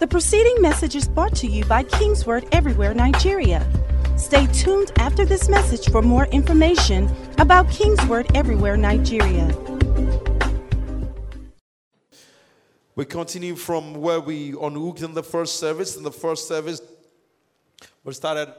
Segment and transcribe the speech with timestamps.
[0.00, 3.70] The preceding message is brought to you by Kingsword Everywhere Nigeria.
[4.16, 9.54] Stay tuned after this message for more information about Kingsword Everywhere Nigeria.
[12.96, 15.98] We continue from where we unhooked in the first service.
[15.98, 16.80] In the first service,
[18.02, 18.54] we started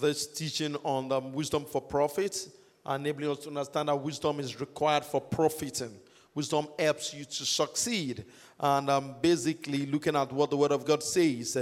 [0.00, 2.48] this teaching on the wisdom for profit,
[2.88, 5.92] enabling us to understand that wisdom is required for profiting.
[6.36, 8.26] Wisdom helps you to succeed.
[8.60, 11.56] And um, basically, looking at what the Word of God says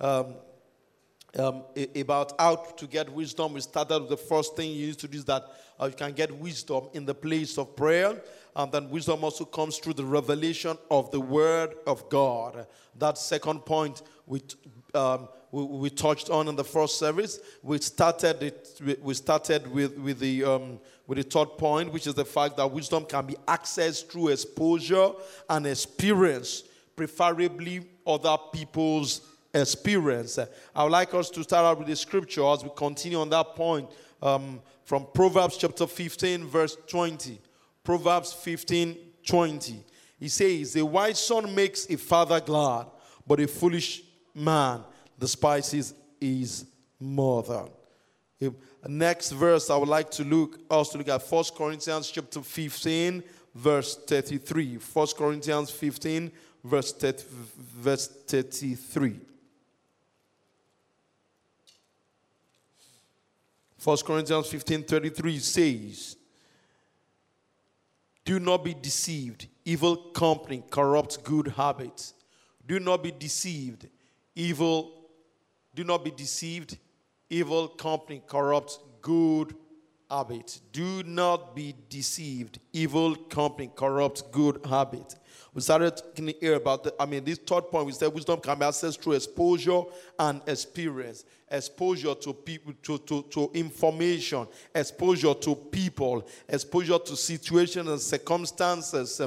[0.00, 0.34] um,
[1.36, 1.64] um,
[1.96, 5.18] about how to get wisdom, we started with the first thing you need to do
[5.18, 5.44] is that
[5.80, 8.22] uh, you can get wisdom in the place of prayer.
[8.54, 12.68] And then wisdom also comes through the revelation of the Word of God.
[12.98, 14.42] That second point, we,
[14.94, 17.40] um, we, we, touched on in the first service.
[17.62, 18.80] We started it.
[19.02, 22.70] We started with with the um, with the third point, which is the fact that
[22.70, 25.10] wisdom can be accessed through exposure
[25.48, 26.64] and experience,
[26.94, 30.38] preferably other people's experience.
[30.74, 33.56] I would like us to start out with the scripture as we continue on that
[33.56, 33.88] point
[34.22, 37.40] um, from Proverbs chapter 15, verse 20.
[37.82, 39.84] Proverbs 15 20.
[40.18, 42.86] He says, A wise son makes a father glad,
[43.26, 44.02] but a foolish
[44.34, 44.84] man
[45.20, 46.64] despises his
[46.98, 47.66] mother.
[48.88, 53.22] Next verse, I would like to look us to look at 1 Corinthians chapter 15,
[53.54, 54.76] verse 33.
[54.76, 56.32] 1 Corinthians 15,
[56.64, 57.24] verse 30,
[57.58, 59.20] verse 33.
[63.84, 66.16] 1 Corinthians 15, 33 says,
[68.24, 69.48] do not be deceived.
[69.64, 72.14] Evil company corrupts good habits.
[72.66, 73.88] Do not be deceived.
[74.36, 74.99] Evil,
[75.74, 76.78] do not be deceived.
[77.28, 79.54] Evil company corrupts good
[80.10, 80.60] habits.
[80.72, 82.58] Do not be deceived.
[82.72, 85.16] Evil company corrupts good habits.
[85.54, 88.58] We started talking here about the, I mean, this third point, we said wisdom can
[88.58, 89.82] be accessed through exposure
[90.18, 91.24] and experience.
[91.50, 99.20] Exposure to people, to, to, to information, exposure to people, exposure to situations and circumstances.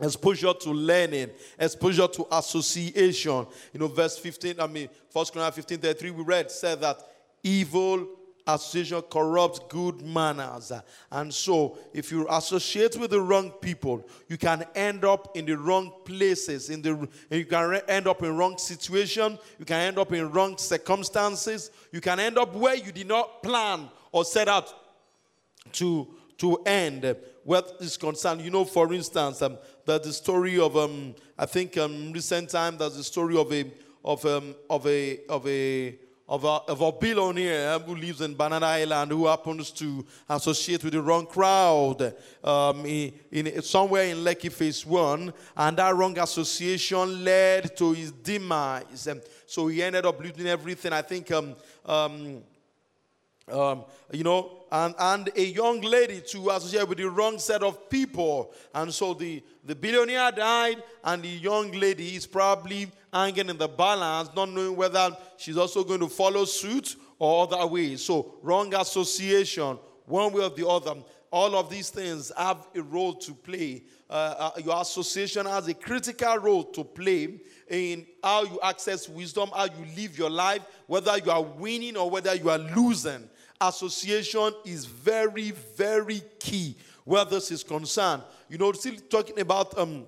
[0.00, 3.46] Exposure to learning, exposure to association.
[3.72, 6.98] You know, verse 15, I mean, First Corinthians 15 33, we read, said that
[7.42, 8.06] evil
[8.46, 10.70] association corrupts good manners.
[11.10, 15.56] And so, if you associate with the wrong people, you can end up in the
[15.56, 20.12] wrong places, in the you can end up in wrong situation, you can end up
[20.12, 24.72] in wrong circumstances, you can end up where you did not plan or set out
[25.72, 26.06] to
[26.38, 28.40] to end what is concerned.
[28.42, 32.76] You know, for instance, um, that the story of um, I think um, recent time
[32.76, 33.70] there's the story of a
[34.04, 35.98] of um, of a of a
[36.28, 40.92] of a, of a billionaire who lives in Banana Island who happens to associate with
[40.92, 47.22] the wrong crowd um, in, in, somewhere in Lekki Phase 1, and that wrong association
[47.24, 49.06] led to his demise.
[49.06, 50.92] And so he ended up losing everything.
[50.92, 51.54] I think um,
[51.84, 52.42] um,
[53.48, 57.88] um, you know, and, and a young lady to associate with the wrong set of
[57.88, 58.52] people.
[58.74, 63.68] And so the, the billionaire died, and the young lady is probably hanging in the
[63.68, 68.02] balance, not knowing whether she's also going to follow suit or other ways.
[68.02, 70.94] So, wrong association, one way or the other.
[71.30, 73.84] All of these things have a role to play.
[74.08, 79.50] Uh, uh, your association has a critical role to play in how you access wisdom,
[79.54, 83.28] how you live your life, whether you are winning or whether you are losing
[83.60, 88.22] association is very, very key where this is concerned.
[88.48, 90.04] You know, still talking about um,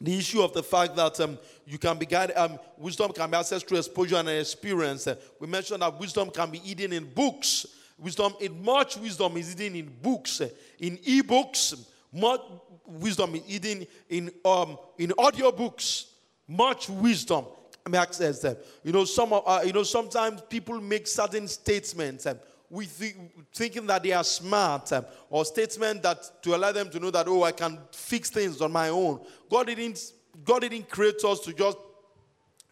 [0.00, 3.36] the issue of the fact that um, you can be guided, um, wisdom can be
[3.36, 5.06] accessed through exposure and experience.
[5.06, 7.66] Uh, we mentioned that wisdom can be hidden in books.
[7.98, 10.48] Wisdom, in much wisdom is hidden in books, uh,
[10.80, 11.74] in e-books.
[12.12, 12.40] Much
[12.84, 16.06] wisdom is hidden in um, in audiobooks.
[16.48, 17.44] Much wisdom
[17.84, 18.44] can be accessed.
[18.44, 22.26] Uh, you know, some uh, you know sometimes people make certain statements.
[22.26, 22.34] Uh,
[22.72, 23.16] we think,
[23.52, 27.28] thinking that they are smart um, or statement that to allow them to know that
[27.28, 29.20] oh i can fix things on my own.
[29.50, 30.00] God didn't
[30.42, 31.76] god didn't create us to just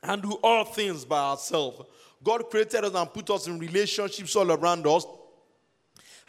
[0.02, 1.82] handle all things by ourselves.
[2.24, 5.04] God created us and put us in relationships all around us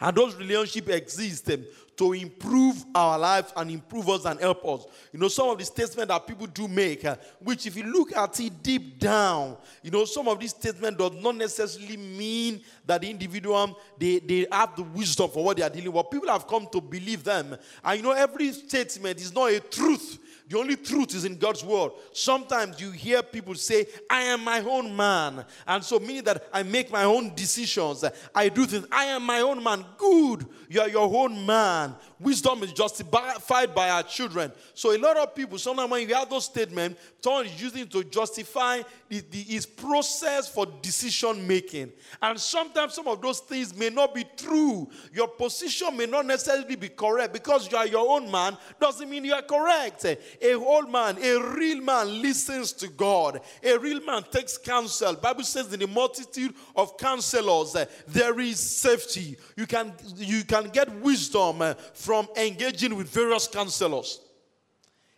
[0.02, 1.64] and those relationships exist um,
[1.96, 4.84] to improve our lives and improve us and help us.
[5.12, 8.12] You know, some of the statements that people do make, uh, which if you look
[8.16, 13.02] at it deep down, you know, some of these statements does not necessarily mean that
[13.02, 16.10] the individual, they, they have the wisdom for what they are dealing with.
[16.10, 17.56] People have come to believe them.
[17.84, 20.18] And you know, every statement is not a truth.
[20.52, 21.92] The only truth is in God's word.
[22.12, 25.46] Sometimes you hear people say, I am my own man.
[25.66, 28.04] And so, meaning that I make my own decisions,
[28.34, 28.86] I do things.
[28.92, 29.82] I am my own man.
[29.96, 30.44] Good.
[30.68, 31.94] You are your own man.
[32.20, 34.52] Wisdom is justified by our children.
[34.74, 38.04] So, a lot of people, sometimes when you have those statements, someone is using to
[38.04, 38.82] justify
[39.30, 41.92] his process for decision making.
[42.20, 44.88] And sometimes some of those things may not be true.
[45.12, 49.24] Your position may not necessarily be correct because you are your own man, doesn't mean
[49.24, 50.04] you are correct.
[50.04, 53.40] A whole man, a real man listens to God.
[53.62, 55.14] A real man takes counsel.
[55.14, 59.36] Bible says in the multitude of counselors, uh, there is safety.
[59.56, 64.20] You can, you can get wisdom uh, from engaging with various counselors.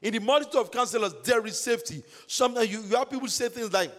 [0.04, 2.02] In the multitude of counselors, there is safety.
[2.26, 3.90] Sometimes you, you have people say things like,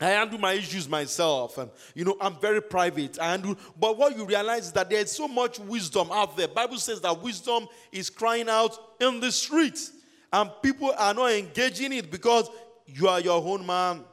[0.00, 1.58] I handle my issues myself.
[1.58, 3.18] And, you know, I'm very private.
[3.18, 6.46] I handle, but what you realize is that there's so much wisdom out there.
[6.46, 9.90] Bible says that wisdom is crying out in the streets.
[10.32, 12.48] And people are not engaging it because
[12.86, 14.04] you are your own man.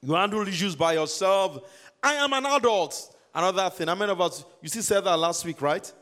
[0.00, 1.58] You handle issues by yourself.
[2.02, 3.14] I am an adult.
[3.34, 3.88] Another thing.
[3.88, 5.92] How many of us, you see, said that last week, right?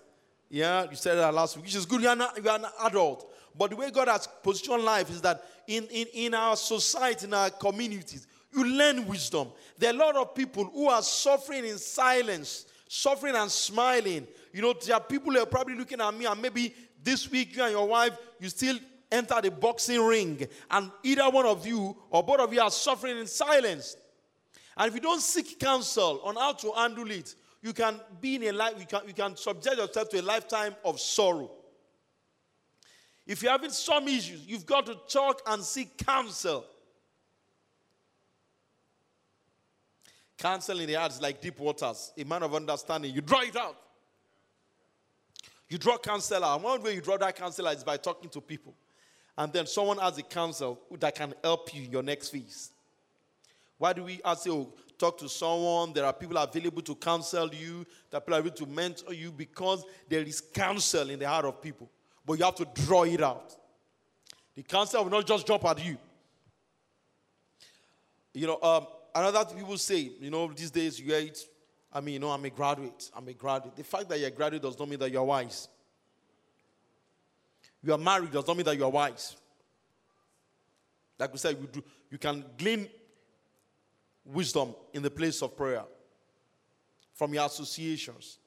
[0.48, 2.00] Yeah, you said that last week, which is good.
[2.00, 3.33] You are, not, you are an adult.
[3.56, 7.34] But the way God has positioned life is that in, in, in our society, in
[7.34, 9.48] our communities, you learn wisdom.
[9.78, 14.26] There are a lot of people who are suffering in silence, suffering and smiling.
[14.52, 17.56] You know, there are people who are probably looking at me, and maybe this week
[17.56, 18.78] you and your wife, you still
[19.10, 23.18] enter the boxing ring, and either one of you or both of you are suffering
[23.18, 23.96] in silence.
[24.76, 28.42] And if you don't seek counsel on how to handle it, you can be in
[28.44, 31.50] a life, you can, you can subject yourself to a lifetime of sorrow.
[33.26, 36.66] If you're having some issues, you've got to talk and seek counsel.
[40.36, 43.14] Counsel in the heart is like deep waters, a man of understanding.
[43.14, 43.76] You draw it out.
[45.68, 46.60] You draw counsel out.
[46.60, 48.74] One way you draw that counsel is by talking to people.
[49.38, 52.70] And then someone has a counsel that can help you in your next phase.
[53.78, 55.92] Why do we ask you talk to someone?
[55.92, 59.84] There are people available to counsel you, there are people available to mentor you because
[60.08, 61.88] there is counsel in the heart of people
[62.24, 63.54] but you have to draw it out.
[64.54, 65.98] The cancer will not just jump at you.
[68.32, 71.38] You know, um, another people say, you know, these days you it.
[71.92, 73.10] I mean, you know, I'm a graduate.
[73.16, 73.76] I'm a graduate.
[73.76, 75.68] The fact that you're a graduate does not mean that you're wise.
[77.82, 79.36] You are married does not mean that you are wise.
[81.18, 82.88] Like we said, do, you can glean
[84.24, 85.84] wisdom in the place of prayer
[87.12, 88.38] from your associations.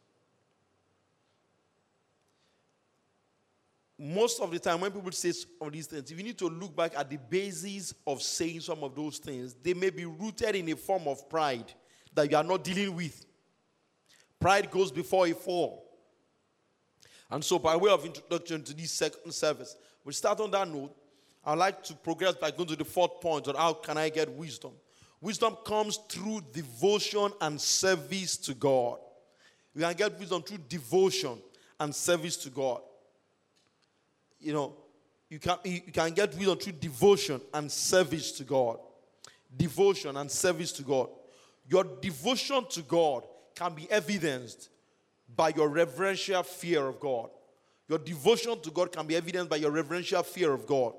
[4.00, 6.48] Most of the time when people say some of these things, if you need to
[6.48, 10.56] look back at the basis of saying some of those things, they may be rooted
[10.56, 11.74] in a form of pride
[12.14, 13.26] that you are not dealing with.
[14.40, 15.84] Pride goes before a fall.
[17.32, 20.96] And so, by way of introduction to this second service, we start on that note.
[21.44, 24.32] I'd like to progress by going to the fourth point on how can I get
[24.32, 24.74] wisdom.
[25.20, 29.00] Wisdom comes through devotion and service to God.
[29.74, 31.40] You can get wisdom through devotion
[31.80, 32.82] and service to God
[34.40, 34.76] you know,
[35.30, 38.80] you can, you can get wisdom through devotion and service to God.
[39.56, 41.10] Devotion and service to God.
[41.68, 43.24] Your devotion to God
[43.56, 44.70] can be evidenced
[45.36, 47.30] by your reverential fear of God.
[47.90, 50.94] Your devotion to God can be evidenced by your reverential fear of God.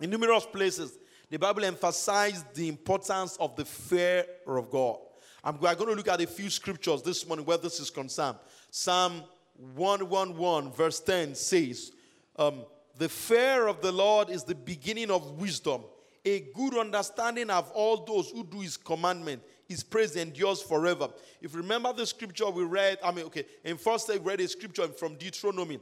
[0.00, 0.98] In numerous places,
[1.30, 4.98] the Bible emphasized the importance of the fear of God.
[5.42, 8.38] I'm going to look at a few scriptures this morning where this is concerned.
[8.70, 9.22] Psalm
[9.74, 11.92] 111, verse 10 says,
[12.36, 12.64] um,
[12.96, 15.82] the fear of the Lord is the beginning of wisdom.
[16.24, 19.42] A good understanding of all those who do his commandment.
[19.68, 21.08] His praise endures forever.
[21.40, 24.48] If you remember the scripture we read, I mean, okay, in first we read a
[24.48, 25.80] scripture from Deuteronomy,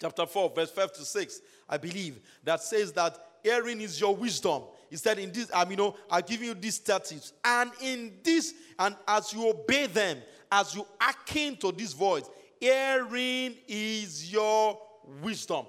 [0.00, 4.62] chapter 4, verse 5 to 6, I believe, that says that hearing is your wisdom.
[4.90, 7.32] He said, In this, I mean, you know, I give you these statutes.
[7.44, 10.18] And in this, and as you obey them,
[10.50, 12.28] as you hearken to this voice,
[12.60, 14.78] hearing is your
[15.22, 15.66] wisdom.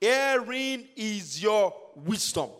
[0.00, 2.50] Hearing is your wisdom.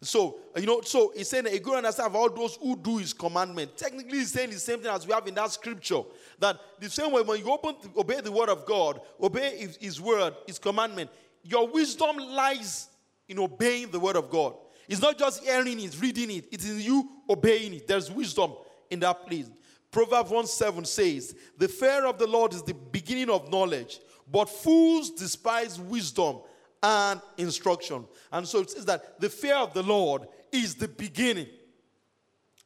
[0.00, 3.12] So, you know, so he's saying a good understanding of all those who do his
[3.12, 3.76] commandment.
[3.76, 6.02] Technically, he's saying the same thing as we have in that scripture.
[6.38, 10.00] That the same way when you open, obey the word of God, obey his, his
[10.00, 11.10] word, his commandment,
[11.42, 12.88] your wisdom lies
[13.28, 14.54] in obeying the word of God.
[14.88, 17.86] It's not just hearing it, reading it, it is in you obeying it.
[17.86, 18.52] There's wisdom
[18.90, 19.50] in that place.
[19.90, 24.00] Proverbs 1 7 says, The fear of the Lord is the beginning of knowledge.
[24.30, 26.38] But fools despise wisdom
[26.82, 28.04] and instruction.
[28.32, 31.48] And so it says that the fear of the Lord is the beginning.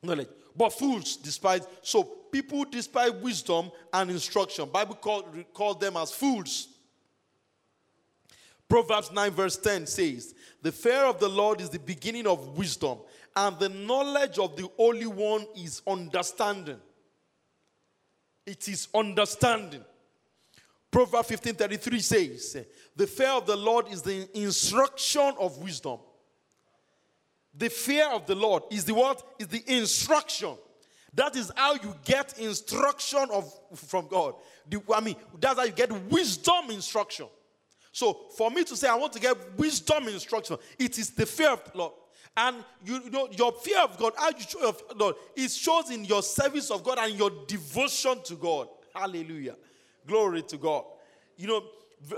[0.02, 0.28] Knowledge.
[0.56, 1.66] But fools despise.
[1.82, 4.68] So people despise wisdom and instruction.
[4.68, 6.68] Bible call, call them as fools.
[8.68, 12.98] Proverbs 9, verse 10 says, The fear of the Lord is the beginning of wisdom,
[13.34, 16.76] and the knowledge of the Holy One is understanding.
[18.44, 19.84] It is understanding.
[20.90, 22.64] Proverbs 15:33 says,
[22.96, 25.98] The fear of the Lord is the instruction of wisdom.
[27.54, 29.22] The fear of the Lord is the what?
[29.38, 30.56] Is the instruction.
[31.14, 34.34] That is how you get instruction of from God.
[34.68, 37.26] The, I mean, that's how you get wisdom instruction.
[37.92, 41.50] So for me to say I want to get wisdom instruction, it is the fear
[41.50, 41.92] of the Lord.
[42.36, 46.04] And you, you know your fear of God, how you show your it shows in
[46.04, 48.68] your service of God and your devotion to God.
[48.94, 49.56] Hallelujah.
[50.08, 50.84] Glory to God.
[51.36, 51.62] You know,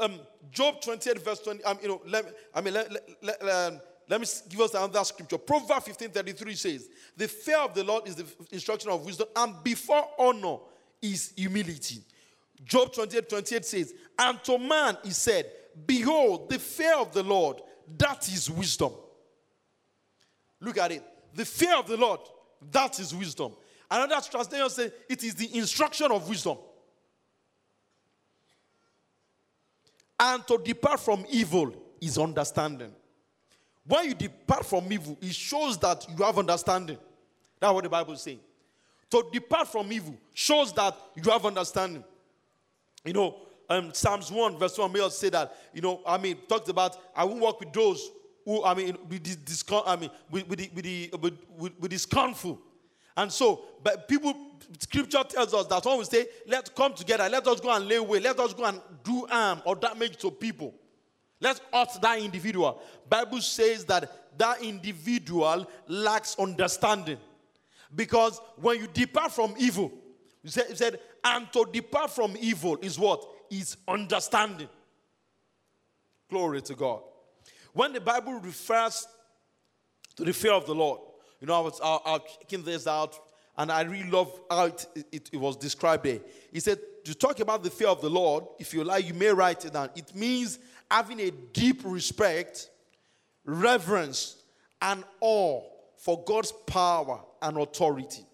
[0.00, 0.20] um,
[0.50, 1.62] Job 28, verse 20.
[1.64, 5.04] Um, you know, let, I mean, let, let, let, um, let me give us another
[5.04, 5.38] scripture.
[5.38, 9.62] Proverbs 15 33 says, The fear of the Lord is the instruction of wisdom, and
[9.62, 10.58] before honor
[11.02, 11.98] is humility.
[12.64, 15.46] Job 28 28 says, And to man he said,
[15.86, 17.60] Behold, the fear of the Lord,
[17.98, 18.92] that is wisdom.
[20.60, 21.02] Look at it.
[21.34, 22.20] The fear of the Lord,
[22.70, 23.52] that is wisdom.
[23.90, 26.58] Another translation says, It is the instruction of wisdom.
[30.22, 32.92] And to depart from evil is understanding.
[33.86, 36.98] When you depart from evil, it shows that you have understanding.
[37.58, 38.40] That's what the Bible is saying.
[39.12, 42.04] To depart from evil shows that you have understanding.
[43.02, 43.36] You know,
[43.70, 46.98] um, Psalms 1, verse 1 may also say that, you know, I mean, talked about,
[47.16, 48.10] I won't work with those
[48.44, 51.10] who, I mean, with this, I mean, with, with, the, with, the,
[51.56, 52.60] with, with the scornful.
[53.16, 54.34] And so, but people,
[54.78, 57.96] scripture tells us that when we say, let's come together, let us go and lay
[57.96, 60.74] away, let us go and do harm or damage to people.
[61.40, 62.80] Let's hurt that individual.
[63.08, 67.18] Bible says that that individual lacks understanding.
[67.94, 69.90] Because when you depart from evil,
[70.42, 73.26] you said, you said, and to depart from evil is what?
[73.50, 74.68] Is understanding.
[76.28, 77.02] Glory to God.
[77.72, 79.06] When the Bible refers
[80.16, 81.00] to the fear of the Lord,
[81.40, 83.18] you know, I was I, I this out,
[83.60, 86.20] and I really love how it, it, it was described there.
[86.50, 89.28] He said, to talk about the fear of the Lord, if you like, you may
[89.28, 89.90] write it down.
[89.94, 90.58] It means
[90.90, 92.70] having a deep respect,
[93.44, 94.36] reverence,
[94.80, 95.62] and awe
[95.98, 98.24] for God's power and authority.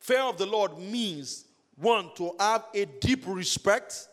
[0.00, 1.44] Fear of the Lord means
[1.76, 4.08] one, to have a deep respect,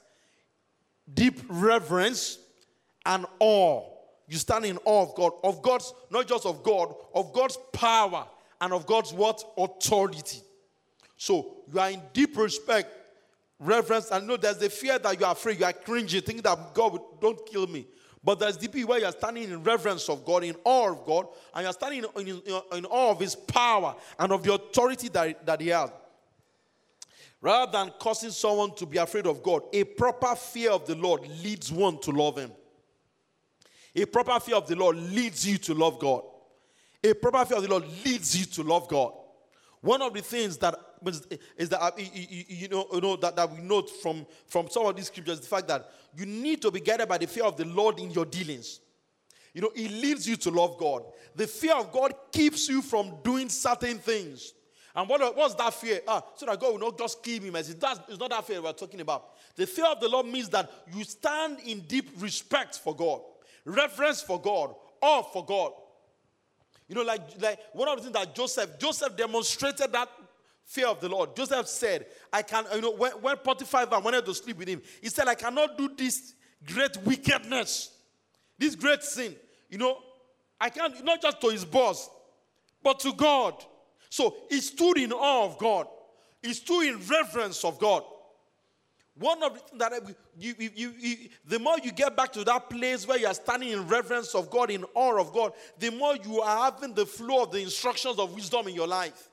[1.11, 2.37] deep reverence,
[3.03, 3.83] and awe.
[4.27, 8.27] You stand in awe of God, of God's, not just of God, of God's power
[8.61, 9.43] and of God's what?
[9.57, 10.41] Authority.
[11.17, 12.89] So you are in deep respect,
[13.59, 16.73] reverence, and know there's the fear that you are afraid, you are cringing, thinking that
[16.73, 17.87] God don't kill me.
[18.23, 21.63] But there's deep where you're standing in reverence of God, in awe of God, and
[21.63, 22.41] you're standing in, in,
[22.73, 25.89] in awe of His power and of the authority that, that He has.
[27.41, 31.21] Rather than causing someone to be afraid of God, a proper fear of the Lord
[31.41, 32.51] leads one to love Him.
[33.95, 36.23] A proper fear of the Lord leads you to love God.
[37.03, 39.13] A proper fear of the Lord leads you to love God.
[39.81, 40.75] One of the things that
[41.57, 44.95] is that uh, you know, you know that, that we note from, from some of
[44.95, 47.63] these scriptures the fact that you need to be guided by the fear of the
[47.63, 48.81] Lord in your dealings.
[49.53, 51.03] You know, it leads you to love God.
[51.35, 54.53] The fear of God keeps you from doing certain things.
[54.93, 56.01] And what, what's that fear?
[56.07, 57.49] Ah, so that God will not just kill me.
[57.49, 59.29] That's, it's not that fear we're talking about.
[59.55, 63.21] The fear of the Lord means that you stand in deep respect for God,
[63.65, 65.71] reverence for God, awe for God.
[66.89, 70.09] You know, like, like one of the things that Joseph, Joseph demonstrated that
[70.65, 71.35] fear of the Lord.
[71.35, 75.09] Joseph said, I can, you know, when, when Potiphar wanted to sleep with him, he
[75.09, 76.33] said, I cannot do this
[76.65, 77.91] great wickedness,
[78.57, 79.35] this great sin.
[79.69, 79.99] You know,
[80.59, 82.09] I can't, not just to his boss,
[82.83, 83.63] but to God.
[84.09, 85.87] So he stood in awe of God.
[86.41, 88.03] He stood in reverence of God.
[89.19, 92.69] One of the that you, you, you, you, the more you get back to that
[92.69, 96.15] place where you are standing in reverence of God, in awe of God, the more
[96.15, 99.29] you are having the flow of the instructions of wisdom in your life.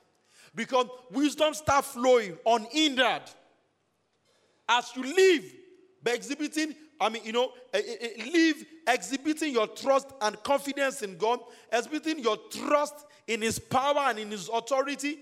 [0.53, 3.21] Because wisdom starts flowing unhindered
[4.67, 5.45] as you live
[6.03, 11.01] by exhibiting, I mean, you know, eh, eh, eh, live exhibiting your trust and confidence
[11.01, 11.39] in God,
[11.71, 15.19] exhibiting your trust in His power and in His authority,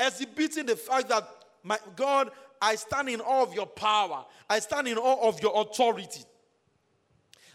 [0.00, 1.28] exhibiting the fact that,
[1.62, 2.30] my God,
[2.62, 4.24] I stand in awe of your power.
[4.48, 6.22] I stand in awe of your authority.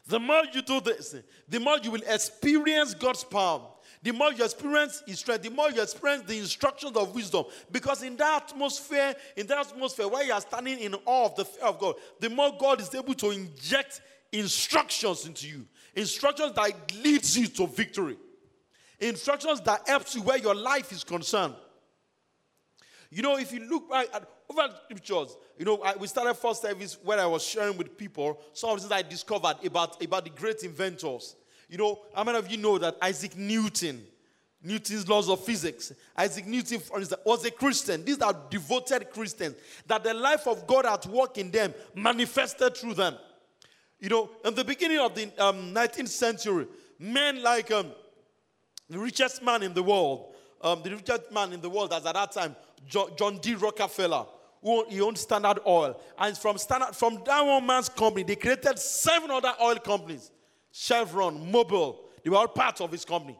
[0.05, 1.15] The more you do this,
[1.47, 3.61] the more you will experience God's power.
[4.03, 7.45] The more you experience His strength, the more you experience the instructions of wisdom.
[7.71, 11.45] Because in that atmosphere, in that atmosphere where you are standing in awe of the
[11.45, 15.65] fear of God, the more God is able to inject instructions into you.
[15.95, 18.17] Instructions that leads you to victory.
[18.99, 21.55] Instructions that helps you where your life is concerned.
[23.09, 26.61] You know, if you look back at over scriptures, you know, I, we started first
[26.61, 30.23] service where I was sharing with people some of the things I discovered about, about
[30.23, 31.35] the great inventors.
[31.69, 34.03] You know, how many of you know that Isaac Newton,
[34.63, 36.81] Newton's laws of physics, Isaac Newton,
[37.25, 38.05] was a Christian.
[38.05, 42.93] These are devoted Christians, that the life of God at work in them manifested through
[42.93, 43.15] them.
[43.99, 46.67] You know, in the beginning of the um, 19th century,
[46.99, 47.91] men like um,
[48.89, 52.13] the richest man in the world, um, the richest man in the world as at
[52.13, 52.55] that time,
[52.87, 53.55] John D.
[53.55, 54.25] Rockefeller,
[54.89, 55.99] he owned Standard Oil.
[56.17, 60.31] And from Standard, from that one man's company, they created seven other oil companies.
[60.71, 63.37] Chevron, Mobil, they were all part of his company.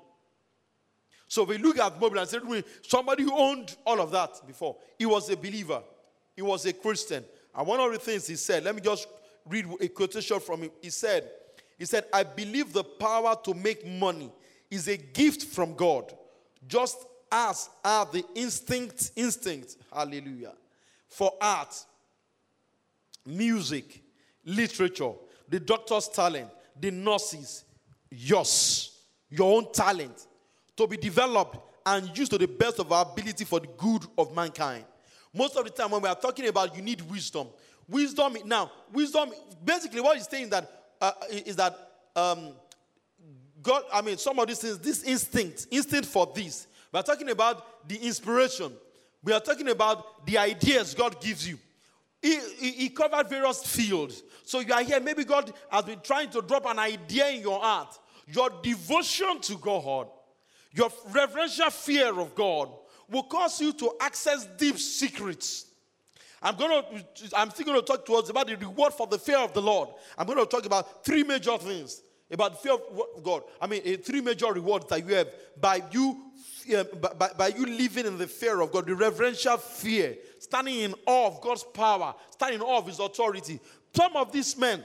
[1.28, 2.42] So we look at Mobil and said,
[2.88, 4.78] somebody who owned all of that before.
[4.98, 5.82] He was a believer.
[6.36, 7.26] He was a Christian.
[7.54, 9.08] And one of the things he said, let me just
[9.46, 10.72] read a quotation from him.
[10.82, 11.30] He said,
[11.78, 14.32] he said, I believe the power to make money
[14.72, 16.14] is a gift from God,
[16.68, 20.54] just as are the instinct, instinct, hallelujah,
[21.08, 21.76] for art,
[23.26, 24.02] music,
[24.46, 25.12] literature,
[25.50, 26.50] the doctor's talent,
[26.80, 27.64] the nurses,
[28.10, 30.28] yours, your own talent,
[30.76, 34.36] to be developed and used to the best of our ability for the good of
[34.36, 34.84] mankind.
[35.34, 37.48] Most of the time, when we are talking about you need wisdom,
[37.88, 39.32] wisdom now, wisdom
[39.64, 41.78] basically what he's saying that uh, is that
[42.16, 42.54] um,
[43.62, 46.68] God, I mean, some of these things, this instinct, instinct for this.
[46.92, 48.72] We're talking about the inspiration.
[49.28, 51.60] We are talking about the ideas God gives you.
[52.22, 54.24] He, he, he, covered various fields.
[54.46, 55.02] So you are here.
[55.02, 58.00] Maybe God has been trying to drop an idea in your heart.
[58.26, 60.08] Your devotion to God,
[60.72, 62.70] your reverential fear of God
[63.10, 65.66] will cause you to access deep secrets.
[66.42, 69.20] I'm going to, I'm still going to talk to us about the reward for the
[69.20, 69.90] fear of the Lord.
[70.18, 73.44] I'm going to talk about three major things about fear of God.
[73.60, 75.28] I mean, uh, three major rewards that you have
[75.60, 76.27] by you,
[77.18, 81.28] by, by you living in the fear of God, the reverential fear, standing in awe
[81.28, 83.60] of God's power, standing in awe of His authority.
[83.94, 84.84] Some of these men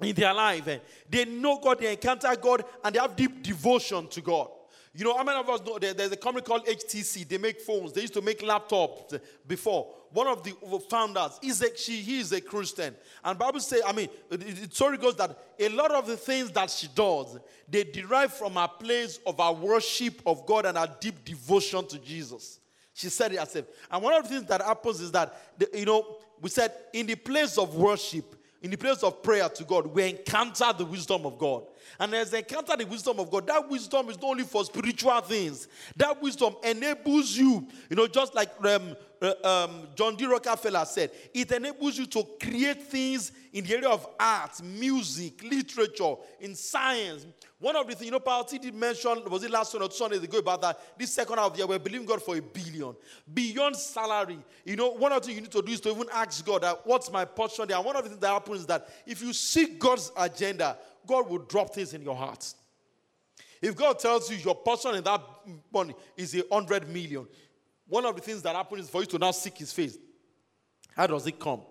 [0.00, 0.78] in their life, eh,
[1.08, 4.48] they know God, they encounter God, and they have deep devotion to God.
[4.98, 7.28] You know, how many of us know there's a company called HTC?
[7.28, 7.92] They make phones.
[7.92, 9.94] They used to make laptops before.
[10.10, 10.50] One of the
[10.90, 12.96] founders is a, she, he is a Christian.
[13.22, 16.68] And Bible says, I mean, the story goes that a lot of the things that
[16.68, 17.38] she does,
[17.68, 21.98] they derive from a place of our worship of God and our deep devotion to
[22.00, 22.58] Jesus.
[22.92, 23.66] She said it herself.
[23.92, 27.06] And one of the things that happens is that, the, you know, we said in
[27.06, 31.24] the place of worship, in the place of prayer to God, we encounter the wisdom
[31.24, 31.62] of God.
[31.98, 35.20] And as I encounter the wisdom of God, that wisdom is not only for spiritual
[35.20, 35.68] things.
[35.96, 40.26] That wisdom enables you, you know, just like um, uh, um, John D.
[40.26, 46.14] Rockefeller said, it enables you to create things in the area of art, music, literature,
[46.40, 47.26] in science.
[47.58, 50.22] One of the things, you know, Paul did mention, was it last Sunday or Sundays
[50.22, 50.78] ago about that?
[50.96, 52.94] This second half of the year, we're believing God for a billion.
[53.34, 56.06] Beyond salary, you know, one of the things you need to do is to even
[56.12, 57.76] ask God, what's my portion there?
[57.76, 60.76] And one of the things that happens is that if you seek God's agenda,
[61.08, 62.54] God will drop things in your heart.
[63.60, 65.20] If God tells you your portion in that
[65.72, 67.26] money is a hundred million,
[67.88, 69.98] one of the things that happens is for you to now seek his face.
[70.94, 71.62] How does it come?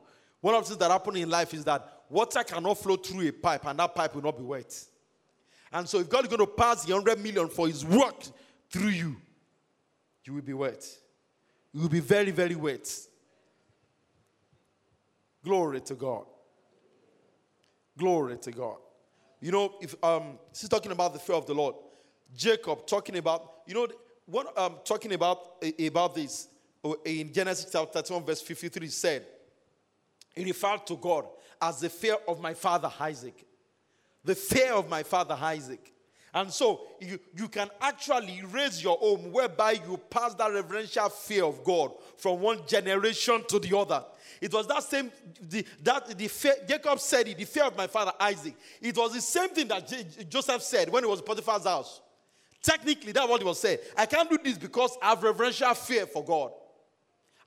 [0.42, 3.32] One of the things that happen in life is that water cannot flow through a
[3.32, 4.74] pipe and that pipe will not be wet.
[5.72, 8.24] And so if God is going to pass the 100 million for his work
[8.70, 9.16] through you,
[10.24, 10.86] you will be wet.
[11.74, 12.90] You will be very, very wet.
[15.44, 16.26] Glory to God.
[17.98, 18.78] Glory to God.
[19.40, 21.76] You know, if um, she's talking about the fear of the Lord,
[22.36, 23.88] Jacob talking about, you know,
[24.26, 26.48] what I'm talking about about this
[26.84, 29.26] uh, in Genesis chapter 1, verse 53 said,
[30.36, 31.26] he referred to God
[31.62, 33.46] as the fear of my father Isaac.
[34.24, 35.94] The fear of my father Isaac.
[36.34, 41.46] And so you, you can actually raise your home whereby you pass that reverential fear
[41.46, 44.04] of God from one generation to the other.
[44.42, 45.12] It was that same,
[45.42, 48.56] the, that the fear, Jacob said it, the fear of my father Isaac.
[48.82, 52.02] It was the same thing that J- Joseph said when he was in Potiphar's house.
[52.62, 53.80] Technically, that's what he was saying.
[53.96, 56.52] I can't do this because I have reverential fear for God.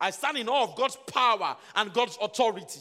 [0.00, 2.80] I stand in awe of God's power and God's authority.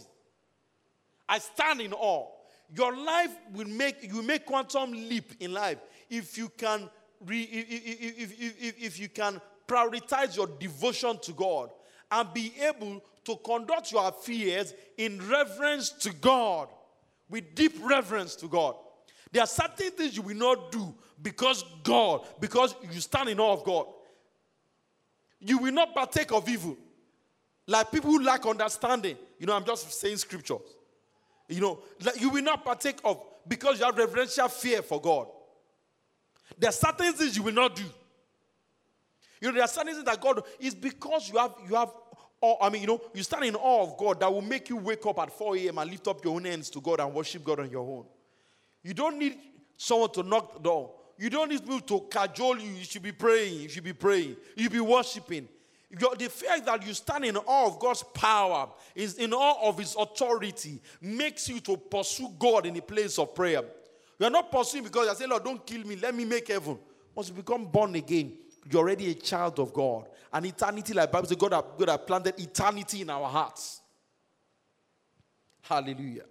[1.27, 2.27] I stand in awe.
[2.75, 5.79] Your life will make you make quantum leap in life
[6.09, 6.89] if you can
[7.25, 11.69] re, if, if, if, if you can prioritize your devotion to God
[12.11, 16.69] and be able to conduct your affairs in reverence to God,
[17.29, 18.75] with deep reverence to God.
[19.31, 23.53] There are certain things you will not do because God, because you stand in awe
[23.53, 23.85] of God.
[25.39, 26.75] You will not partake of evil.
[27.67, 29.15] Like people who lack understanding.
[29.37, 30.59] You know, I'm just saying scriptures.
[31.49, 31.79] You know,
[32.17, 35.27] you will not partake of because you have reverential fear for God.
[36.57, 37.83] There are certain things you will not do.
[39.41, 41.91] You know, there are certain things that God is because you have you have
[42.61, 45.05] I mean, you know, you stand in awe of God that will make you wake
[45.05, 45.77] up at 4 a.m.
[45.77, 48.05] and lift up your own hands to God and worship God on your own.
[48.81, 49.37] You don't need
[49.75, 50.91] someone to knock the door.
[51.17, 52.69] You don't need people to cajole you.
[52.71, 53.61] You should be praying.
[53.61, 54.37] You should be praying.
[54.55, 55.49] You should be worshiping.
[55.97, 59.79] Your, the fact that you stand in awe of God's power, is in awe of
[59.79, 63.63] His authority, makes you to pursue God in the place of prayer.
[64.19, 65.95] You are not pursuing because you are saying, Lord, don't kill me.
[65.95, 66.77] Let me make heaven.
[67.15, 68.33] Once you become born again,
[68.69, 70.05] you're already a child of God.
[70.31, 73.81] And eternity, like Bible says, God has, God planted eternity in our hearts.
[75.61, 76.25] Hallelujah.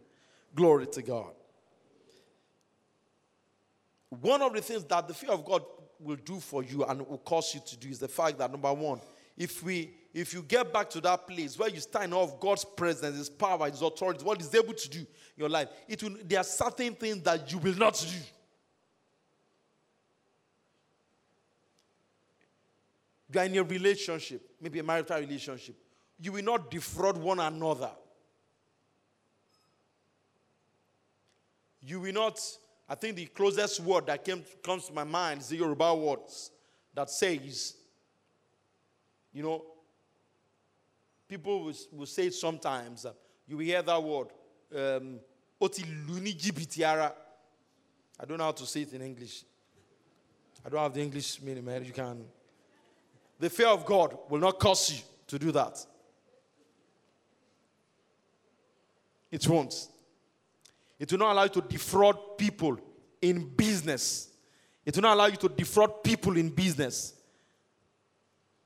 [0.55, 1.33] Glory to God.
[4.11, 5.64] One of the things that the fear of God
[6.01, 8.73] will do for you and will cause you to do is the fact that number
[8.73, 9.01] one,
[9.38, 13.16] if we if you get back to that place where you stand off God's presence,
[13.16, 16.40] His power, His authority, what He's able to do in your life, it will, there
[16.40, 18.16] are certain things that you will not do.
[23.33, 25.77] You are in a relationship, maybe a marital relationship.
[26.18, 27.90] You will not defraud one another.
[31.83, 32.40] You will not,
[32.88, 36.51] I think the closest word that came, comes to my mind is the Yoruba words
[36.94, 37.74] that says,
[39.38, 39.62] you know,
[41.29, 43.07] people will, will say sometimes.
[43.07, 43.12] Uh,
[43.46, 44.27] you will hear that word.
[44.74, 45.20] Um.
[45.61, 45.68] I
[48.27, 49.44] don't know how to say it in English.
[50.66, 51.85] I don't have the English meaning, man.
[51.85, 52.24] You can.
[53.38, 54.98] The fear of God will not cause you
[55.29, 55.87] to do that.
[59.31, 59.87] It won't.
[60.98, 62.77] It will not allow you to defraud people
[63.22, 64.31] in business.
[64.85, 67.14] It will not allow you to defraud people in business.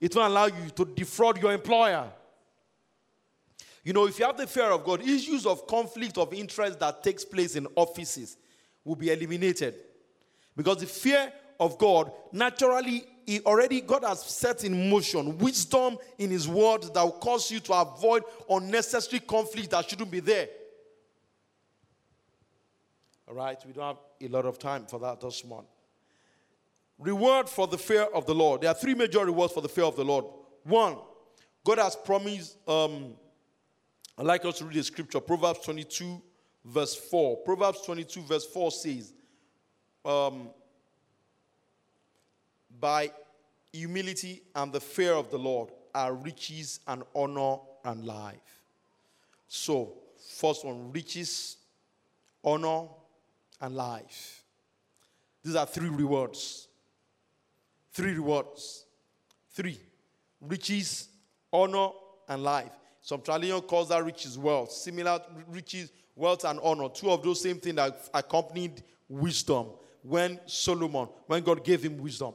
[0.03, 2.11] It will allow you to defraud your employer.
[3.85, 7.05] You know, if you have the fear of God, issues of conflict of interest that
[7.05, 8.37] takes place in offices
[8.85, 9.77] will be eliminated.
[10.57, 16.31] Because the fear of God naturally he already God has set in motion wisdom in
[16.31, 20.49] his word that will cause you to avoid unnecessary conflict that shouldn't be there.
[23.29, 25.71] All right, we don't have a lot of time for that this morning.
[27.03, 28.61] Reward for the fear of the Lord.
[28.61, 30.25] There are three major rewards for the fear of the Lord.
[30.63, 30.99] One,
[31.65, 33.15] God has promised, um,
[34.17, 36.23] I'd like us to read the scripture, Proverbs 22,
[36.65, 37.39] verse 4.
[37.39, 39.13] Proverbs 22, verse 4 says,
[40.05, 40.51] um,
[42.79, 43.11] By
[43.73, 48.61] humility and the fear of the Lord are riches and honor and life.
[49.49, 49.95] So,
[50.37, 51.57] first one, riches,
[52.45, 52.87] honor,
[53.61, 54.45] and life.
[55.43, 56.69] These are three rewards.
[57.93, 58.87] Three rewards.
[59.51, 59.79] Three.
[60.41, 61.09] Riches,
[61.53, 61.89] honor,
[62.29, 62.73] and life.
[63.01, 64.73] Some tradition calls that riches wealth.
[64.73, 66.89] Similar riches, wealth, and honor.
[66.89, 69.67] Two of those same things that accompanied wisdom
[70.03, 72.35] when Solomon, when God gave him wisdom.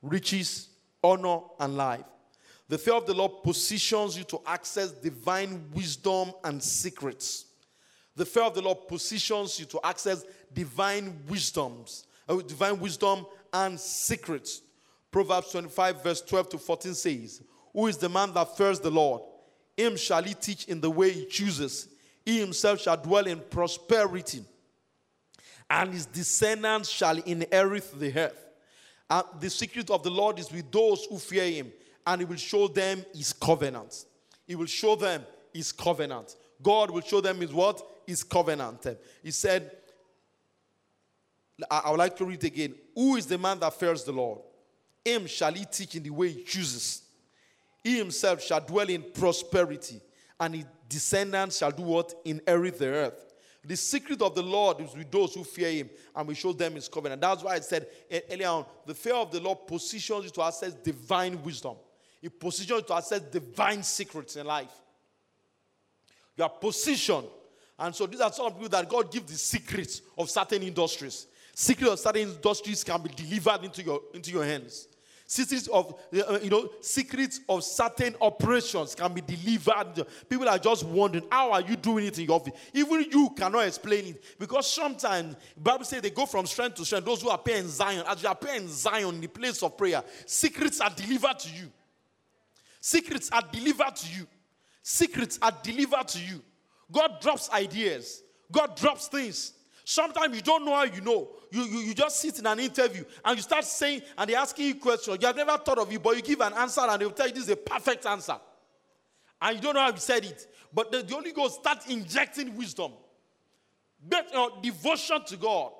[0.00, 0.68] Riches,
[1.02, 2.04] honor, and life.
[2.68, 7.46] The fear of the Lord positions you to access divine wisdom and secrets.
[8.14, 13.78] The fear of the Lord positions you to access divine wisdoms, Uh, divine wisdom and
[13.78, 14.62] secrets.
[15.10, 19.22] Proverbs 25, verse 12 to 14 says, Who is the man that fears the Lord?
[19.76, 21.88] Him shall he teach in the way he chooses.
[22.24, 24.44] He himself shall dwell in prosperity,
[25.68, 28.46] and his descendants shall inherit the earth.
[29.10, 31.72] And the secret of the Lord is with those who fear him,
[32.06, 34.04] and he will show them his covenant.
[34.46, 36.36] He will show them his covenant.
[36.62, 37.82] God will show them his what?
[38.06, 38.86] His covenant.
[39.22, 39.70] He said,
[41.70, 42.74] I would like to read again.
[42.94, 44.40] Who is the man that fears the Lord?
[45.04, 47.02] Him shall he teach in the way he chooses.
[47.82, 50.00] He himself shall dwell in prosperity,
[50.38, 52.14] and his descendants shall do what?
[52.24, 53.26] Inherit the earth.
[53.64, 56.74] The secret of the Lord is with those who fear him, and we show them
[56.74, 57.20] his covenant.
[57.20, 57.86] That's why I said
[58.30, 61.76] earlier on the fear of the Lord positions you to access divine wisdom,
[62.20, 64.72] it positions you to access divine secrets in life.
[66.36, 67.26] You are positioned.
[67.78, 71.26] And so these are some people that God gives the secrets of certain industries.
[71.54, 74.88] Secret of certain industries can be delivered into your, into your hands.
[75.26, 80.06] Secrets of, uh, you know, secrets of certain operations can be delivered.
[80.28, 82.52] People are just wondering, how are you doing it in your office?
[82.74, 84.24] Even you cannot explain it.
[84.38, 87.06] Because sometimes, Bible says they go from strength to strength.
[87.06, 90.02] Those who appear in Zion, as you appear in Zion, in the place of prayer,
[90.26, 91.72] secrets are delivered to you.
[92.78, 94.26] Secrets are delivered to you.
[94.82, 96.42] Secrets are delivered to you.
[96.90, 98.22] God drops ideas.
[98.50, 99.54] God drops things.
[99.84, 101.28] Sometimes you don't know how you know.
[101.50, 104.66] You, you, you just sit in an interview and you start saying, and they're asking
[104.66, 105.18] you questions.
[105.20, 107.34] You have never thought of it, but you give an answer and they'll tell you
[107.34, 108.36] this is a perfect answer.
[109.40, 110.46] And you don't know how you said it.
[110.72, 112.92] But the, the Holy Ghost start injecting wisdom.
[114.08, 115.72] Get your devotion to God.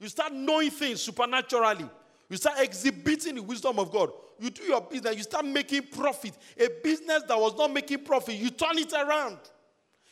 [0.00, 1.88] You start knowing things supernaturally.
[2.28, 4.10] You start exhibiting the wisdom of God.
[4.38, 6.32] you do your business, you start making profit.
[6.58, 9.38] A business that was not making profit, you turn it around.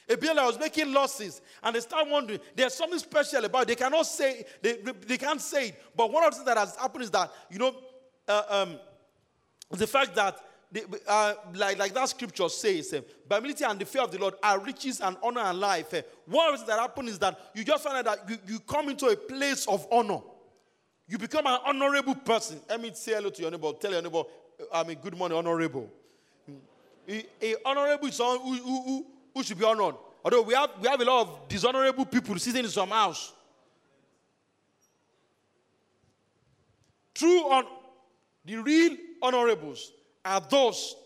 [0.09, 3.69] A that was making losses, and they start wondering, there's something special about it.
[3.69, 5.83] They cannot say, they, they can't say it.
[5.97, 7.75] But one of the things that has happened is that, you know,
[8.29, 8.79] uh, um,
[9.71, 10.38] the fact that
[11.09, 14.61] uh, like, like that scripture says, uh, humility and the fear of the Lord are
[14.61, 15.92] riches and honor and life.
[15.95, 18.55] Uh, one of the things that happen is that you just find out that you,
[18.55, 20.21] you come into a place of honor.
[21.09, 22.61] You become an honorable person.
[22.69, 23.73] Let me say hello to your neighbor.
[23.81, 24.23] Tell your neighbor,
[24.73, 25.88] I mean, good morning, honorable.
[27.09, 29.94] A, a honorable is someone who, who, who, who should be honored.
[30.25, 33.35] Although we have, we have a lot of dishonorable people sitting in some house.
[37.14, 37.66] True on
[38.46, 39.92] the real honorables
[40.25, 40.96] are those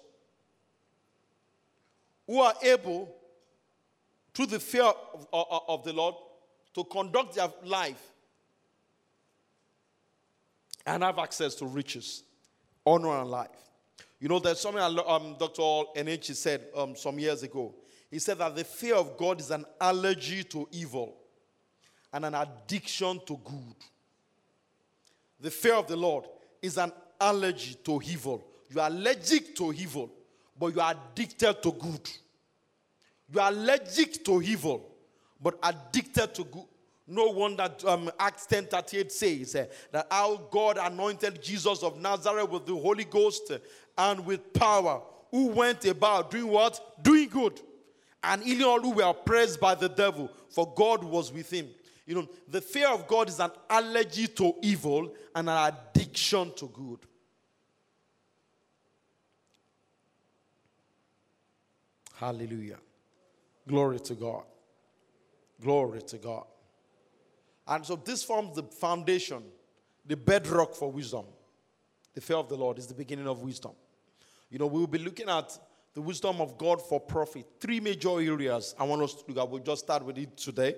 [2.24, 3.12] who are able,
[4.32, 6.14] through the fear of, of, of the Lord,
[6.74, 8.00] to conduct their life
[10.86, 12.22] and have access to riches,
[12.86, 13.48] honor, and life.
[14.20, 15.62] You know, there's something um, Dr.
[15.96, 17.74] Enenche said um, some years ago.
[18.10, 21.16] He said that the fear of God is an allergy to evil
[22.12, 23.76] and an addiction to good.
[25.40, 26.24] The fear of the Lord
[26.60, 28.44] is an allergy to evil.
[28.68, 30.10] You are allergic to evil,
[30.58, 32.10] but you are addicted to good.
[33.32, 34.90] You are allergic to evil,
[35.40, 36.64] but addicted to good.
[37.06, 42.48] No wonder um, Acts 10 38 says uh, that how God anointed Jesus of Nazareth
[42.50, 43.52] with the Holy Ghost
[43.98, 47.02] and with power, who went about doing what?
[47.02, 47.60] Doing good.
[48.22, 51.68] And who were oppressed by the devil, for God was with him.
[52.06, 56.66] You know, the fear of God is an allergy to evil and an addiction to
[56.66, 56.98] good.
[62.14, 62.78] Hallelujah.
[63.66, 64.42] Glory to God.
[65.62, 66.44] Glory to God.
[67.66, 69.42] And so this forms the foundation,
[70.04, 71.24] the bedrock for wisdom.
[72.12, 73.72] The fear of the Lord is the beginning of wisdom.
[74.50, 75.56] You know, we will be looking at
[75.94, 77.46] the wisdom of God for profit.
[77.60, 79.48] Three major areas I want us to look at.
[79.50, 80.76] We'll just start with it today.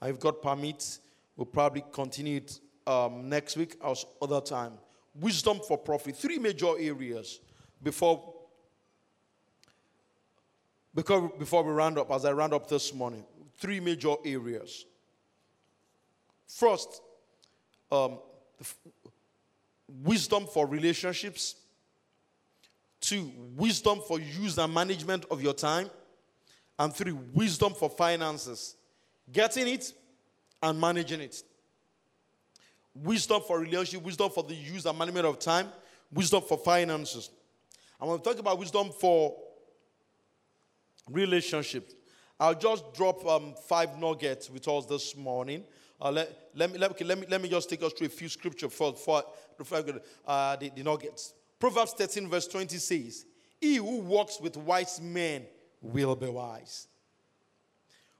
[0.00, 1.00] I've got permits.
[1.36, 4.74] We'll probably continue it um, next week or other time.
[5.14, 6.16] Wisdom for profit.
[6.16, 7.40] Three major areas
[7.82, 8.34] before,
[10.94, 13.24] because, before we round up, as I round up this morning.
[13.58, 14.86] Three major areas.
[16.48, 17.00] First,
[17.90, 18.18] um,
[20.02, 21.56] wisdom for relationships.
[23.02, 25.90] Two, wisdom for use and management of your time.
[26.78, 28.76] And three, wisdom for finances.
[29.30, 29.92] Getting it
[30.62, 31.42] and managing it.
[32.94, 35.66] Wisdom for relationship, wisdom for the use and management of time,
[36.12, 37.30] wisdom for finances.
[38.00, 39.36] And when we talk about wisdom for
[41.10, 41.94] relationships,
[42.38, 45.64] I'll just drop um, five nuggets with us this morning.
[46.00, 48.10] Uh, let, let, me, let, okay, let, me, let me just take us through a
[48.10, 48.28] few
[48.68, 49.24] for, for
[50.26, 51.34] uh, the, the nuggets.
[51.62, 53.24] Proverbs 13, verse 20 says,
[53.60, 55.46] He who walks with wise men
[55.80, 56.88] will be wise,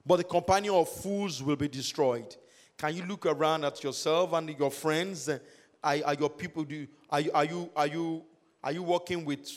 [0.07, 2.37] but the companion of fools will be destroyed.
[2.79, 5.29] Can you look around at yourself and your friends?
[5.29, 5.41] Are,
[5.83, 8.23] are your people, do, are, you, are, you, are, you,
[8.63, 9.51] are you working with,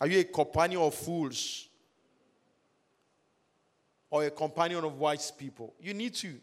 [0.00, 1.68] are you a companion of fools?
[4.10, 5.74] Or a companion of wise people?
[5.78, 6.40] You need to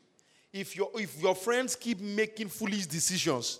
[0.54, 3.60] if your, if your friends keep making foolish decisions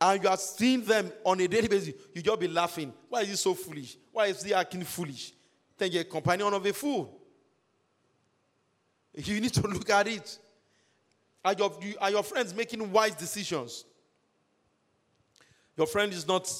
[0.00, 2.92] and you are seeing them on a daily basis, you just be laughing.
[3.08, 3.96] Why is he so foolish?
[4.12, 5.32] Why is he acting foolish?
[5.76, 7.20] Then you're a companion of a fool.
[9.14, 10.38] You need to look at it.
[11.44, 13.84] Are your, are your friends making wise decisions?
[15.76, 16.50] Your friend is not,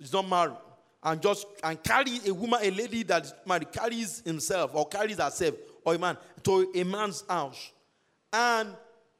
[0.00, 0.56] is not married
[1.02, 5.18] and just and carry a woman, a lady that is married, carries himself or carries
[5.18, 7.72] herself or a man to a man's house
[8.32, 8.70] and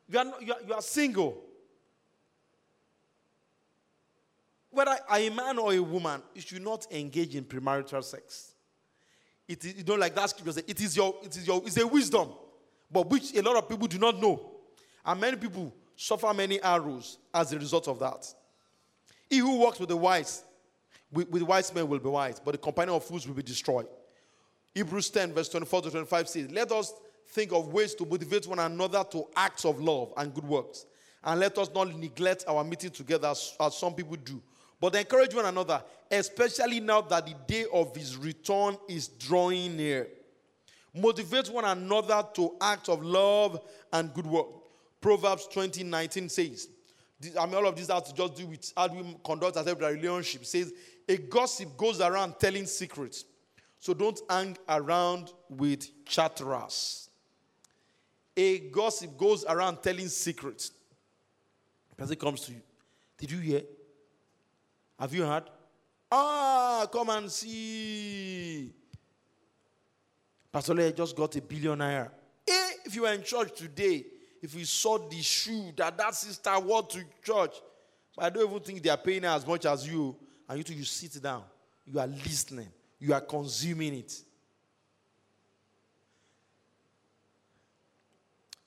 [0.09, 1.40] you are, not, you are, you are single,
[4.77, 8.53] whether a man or a woman, you should not engage in premarital sex.
[9.49, 11.87] It is, you know, like that scripture it is your, it is your, it's a
[11.87, 12.29] wisdom,
[12.91, 14.53] but which a lot of people do not know.
[15.05, 18.27] And many people suffer many arrows as a result of that.
[19.31, 20.45] He who walks with the wise,
[21.11, 23.87] with, with wise men will be wise, but the companion of fools will be destroyed.
[24.75, 26.93] Hebrews 10, verse 24 to 25 says, Let us
[27.29, 30.85] think of ways to motivate one another to acts of love and good works.
[31.25, 34.41] And let us not neglect our meeting together as, as some people do,
[34.81, 40.09] but encourage one another, especially now that the day of his return is drawing near.
[40.95, 43.61] Motivate one another to acts of love
[43.93, 44.47] and good work.
[45.01, 46.69] Proverbs 20 19 says,
[47.39, 49.87] I mean, all of this has to just do with how we conduct ourselves in
[49.87, 50.45] a relationship.
[50.45, 50.73] Says,
[51.09, 53.25] a gossip goes around telling secrets.
[53.79, 57.09] So don't hang around with chatterers.
[58.37, 60.73] A gossip goes around telling secrets.
[61.97, 62.61] Person comes to you.
[63.17, 63.62] Did you hear?
[64.99, 65.45] Have you heard?
[66.11, 68.73] Ah, come and see.
[70.53, 72.11] Pastor Leye just got a billionaire.
[72.49, 74.05] Eh, if you were in church today,
[74.43, 77.57] if you saw the shoe that that sister wore to church,
[78.17, 80.17] I don't even think they are paying her as much as you.
[80.49, 81.43] And you two, you sit down,
[81.85, 84.21] you are listening, you are consuming it.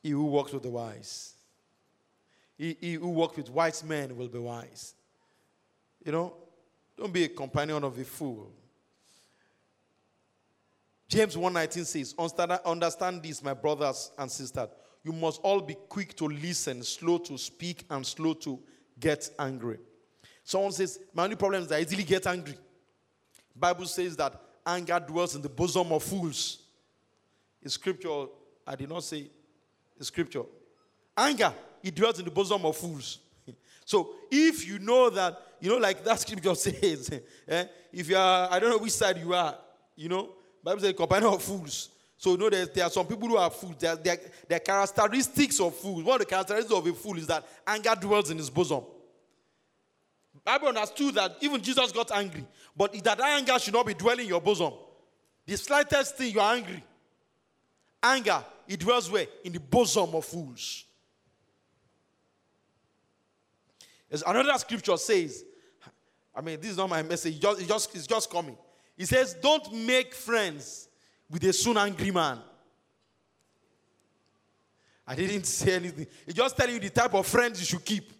[0.03, 1.33] He who walks with the wise,
[2.57, 4.93] he, he who walks with wise men will be wise.
[6.09, 6.33] You know,
[6.97, 8.51] don't be a companion of a fool.
[11.07, 12.15] James 1:19 says,
[12.65, 14.69] "Understand this, my brothers and sisters.
[15.03, 18.59] You must all be quick to listen, slow to speak, and slow to
[18.99, 19.77] get angry."
[20.43, 22.57] Someone says, "My only problem is I easily get angry."
[23.55, 26.57] Bible says that anger dwells in the bosom of fools.
[27.61, 28.29] In scripture,
[28.65, 29.29] I did not say
[29.99, 30.45] scripture.
[31.15, 33.19] Anger, it dwells in the bosom of fools.
[33.89, 37.09] So if you know that, you know, like that scripture says,
[37.47, 39.55] eh, if you are, I don't know which side you are,
[39.95, 40.29] you know,
[40.63, 41.89] Bible says companion of fools.
[42.15, 43.77] So you know there, there are some people who are fools.
[43.79, 46.03] There, there, there are characteristics of fools.
[46.03, 48.83] One of the characteristics of a fool is that anger dwells in his bosom.
[50.45, 52.45] Bible understood that even Jesus got angry,
[52.77, 54.71] but that anger should not be dwelling in your bosom.
[55.47, 56.83] The slightest thing you are angry,
[58.03, 59.25] anger, it dwells where?
[59.43, 60.85] In the bosom of fools.
[64.09, 65.45] There's another scripture says,
[66.35, 68.57] I mean, this is not my message, it's just, it's just, it's just coming.
[68.97, 70.89] He says, Don't make friends
[71.29, 72.39] with a soon angry man.
[75.07, 76.07] I didn't say anything.
[76.25, 78.11] He just telling you the type of friends you should keep.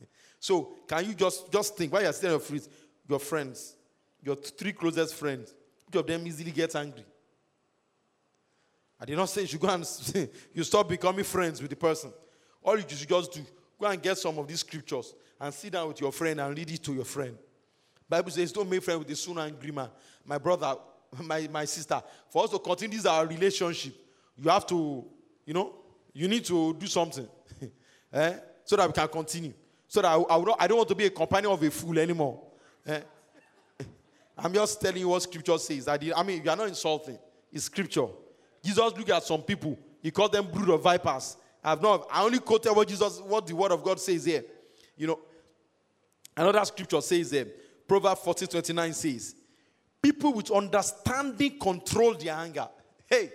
[0.40, 2.68] So can you just, just think while you're sitting your friends,
[3.08, 3.74] your friends,
[4.22, 5.52] your three closest friends,
[5.88, 7.04] each of them easily gets angry.
[9.00, 9.84] I did not say you should go and
[10.54, 12.12] you stop becoming friends with the person.
[12.62, 13.40] All you should just do,
[13.80, 16.70] go and get some of these scriptures and sit down with your friend and read
[16.70, 17.36] it to your friend.
[18.08, 19.88] Bible says, don't make friends with the soon angry man.
[20.24, 20.76] My brother,
[21.22, 23.94] my, my sister, for us to continue this our relationship,
[24.36, 25.04] you have to,
[25.44, 25.74] you know,
[26.12, 27.28] you need to do something.
[28.12, 28.34] eh?
[28.64, 29.52] So that we can continue.
[29.86, 31.98] So that I, I, not, I, don't want to be a companion of a fool
[31.98, 32.42] anymore.
[32.86, 33.00] Eh?
[34.38, 35.88] I'm just telling you what scripture says.
[35.88, 37.18] I, did, I mean, you are not insulting.
[37.52, 38.06] It's scripture.
[38.62, 39.78] Jesus looked at some people.
[40.02, 41.36] He called them brood of vipers.
[41.62, 44.44] I've not, I only quoted what Jesus, what the word of God says here.
[44.96, 45.18] You know,
[46.38, 47.46] another scripture says there,
[47.86, 49.34] Proverbs 14 29 says,
[50.00, 52.68] People with understanding control their anger.
[53.06, 53.32] Hey,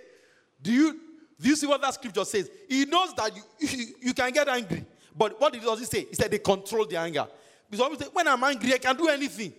[0.62, 1.00] do you
[1.40, 2.50] do you see what that scripture says?
[2.68, 4.84] He knows that you, you, you can get angry.
[5.16, 6.06] But what does he say?
[6.08, 7.26] He said they control their anger.
[7.70, 9.52] Because when I'm angry, I can do anything.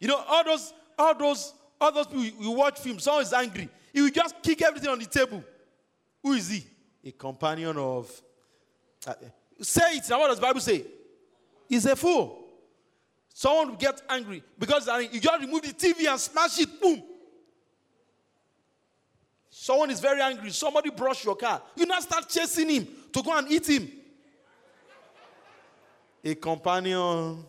[0.00, 3.68] You know, all those, all those, all those people you watch films, someone is angry.
[3.92, 5.42] He will just kick everything on the table.
[6.22, 6.64] Who is he?
[7.04, 8.10] A companion of.
[9.06, 9.14] Uh,
[9.60, 10.04] say it.
[10.08, 10.84] Now, what does the Bible say?
[11.72, 12.38] He's a fool.
[13.32, 17.02] Someone will get angry because you just remove the TV and smash it, boom.
[19.48, 20.50] Someone is very angry.
[20.50, 21.62] Somebody brush your car.
[21.74, 23.90] You now start chasing him to go and eat him.
[26.22, 27.42] A companion.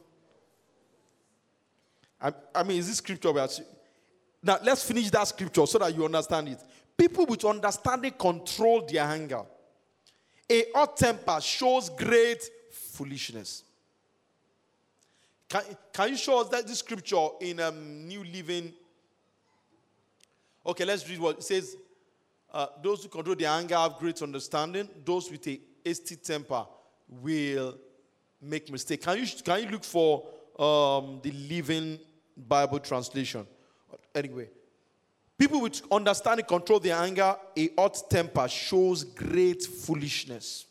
[2.21, 3.33] I, I mean, is this scripture?
[4.41, 6.61] Now, let's finish that scripture so that you understand it.
[6.95, 9.41] People with understanding control their anger.
[10.49, 13.63] A hot temper shows great foolishness.
[15.53, 15.61] Can,
[15.93, 18.73] can you show us that this scripture in um, New Living?
[20.65, 21.77] Okay, let's read what it says.
[22.51, 24.89] Uh, those who control their anger have great understanding.
[25.05, 26.65] Those with a hasty temper
[27.07, 27.77] will
[28.41, 29.05] make mistakes.
[29.05, 30.23] Can you, can you look for
[30.57, 31.99] um, the Living
[32.35, 33.45] Bible translation?
[34.15, 34.49] Anyway,
[35.37, 37.35] people with understanding control their anger.
[37.55, 40.65] A hot temper shows great foolishness.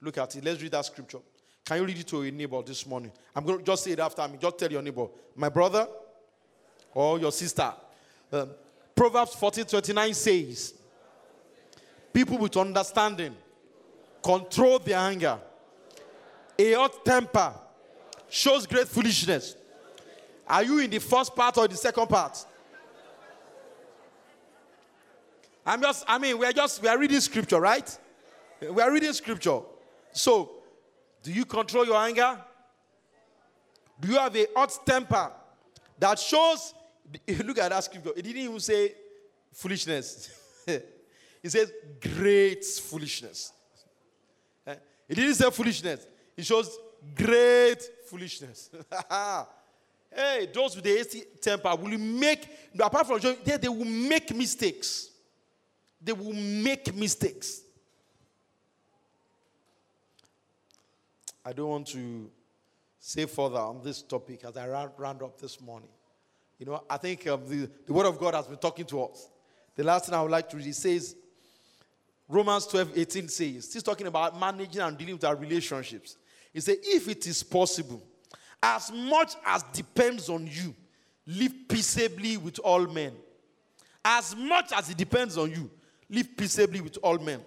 [0.00, 0.42] Look at it.
[0.42, 1.18] Let's read that scripture.
[1.68, 3.12] Can you read it to your neighbor this morning?
[3.36, 4.38] I'm going to just say it after me.
[4.40, 5.86] Just tell your neighbor, my brother
[6.94, 7.70] or your sister.
[8.32, 8.48] Um,
[8.96, 10.72] Proverbs 14 29 says,
[12.10, 13.36] People with understanding
[14.22, 15.38] control their anger.
[16.58, 17.52] A hot temper
[18.30, 19.54] shows great foolishness.
[20.48, 22.46] Are you in the first part or the second part?
[25.66, 27.98] I'm just, I mean, we're just, we are reading scripture, right?
[28.58, 29.60] We are reading scripture.
[30.12, 30.57] So,
[31.22, 32.38] do you control your anger?
[34.00, 35.30] Do you have a hot temper
[35.98, 36.74] that shows?
[37.44, 38.12] Look at that scripture.
[38.16, 38.94] It didn't even say
[39.52, 40.30] foolishness.
[40.66, 43.52] it says great foolishness.
[44.66, 44.74] Eh?
[45.08, 46.06] It didn't say foolishness.
[46.36, 46.78] It shows
[47.14, 48.70] great foolishness.
[50.14, 54.34] hey, those with the hasty temper will make, apart from joy, they, they will make
[54.34, 55.10] mistakes.
[56.00, 57.62] They will make mistakes.
[61.48, 62.30] I don't want to
[62.98, 65.88] say further on this topic as I round, up this morning.
[66.58, 69.30] You know, I think um, the, the Word of God has been talking to us.
[69.74, 71.16] The last thing I would like to read says,
[72.28, 76.18] Romans 12 18 says, still talking about managing and dealing with our relationships.
[76.52, 78.02] He said, if it is possible,
[78.62, 80.74] as much as depends on you,
[81.26, 83.14] live peaceably with all men.
[84.04, 85.70] As much as it depends on you,
[86.10, 87.40] live peaceably with all men.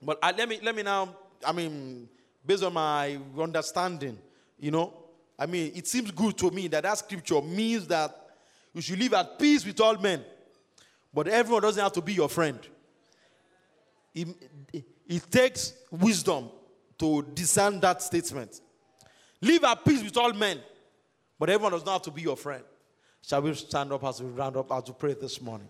[0.00, 2.08] But uh, let me let me now, I mean,
[2.44, 4.18] based on my understanding,
[4.58, 4.94] you know,
[5.38, 8.14] I mean, it seems good to me that that scripture means that
[8.74, 10.22] you should live at peace with all men.
[11.12, 12.58] But everyone doesn't have to be your friend.
[14.14, 14.28] It,
[15.08, 16.50] it, takes wisdom
[16.98, 18.60] to discern that statement.
[19.40, 20.60] Live at peace with all men,
[21.38, 22.62] but everyone does not have to be your friend.
[23.22, 25.68] Shall we stand up as we round up as we pray this morning?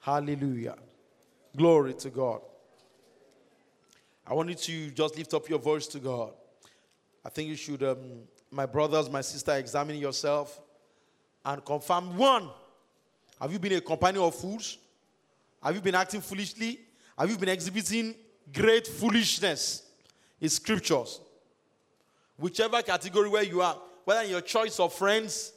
[0.00, 0.76] Hallelujah.
[1.56, 2.40] Glory to God.
[4.26, 6.32] I want you to just lift up your voice to God.
[7.24, 10.60] I think you should, um, my brothers, my sister, examine yourself
[11.44, 12.48] and confirm one.
[13.40, 14.78] Have you been a companion of fools?
[15.62, 16.80] Have you been acting foolishly?
[17.18, 18.14] Have you been exhibiting
[18.52, 19.82] great foolishness
[20.40, 21.20] in scriptures?
[22.38, 25.52] Whichever category where you are, whether in your choice of friends,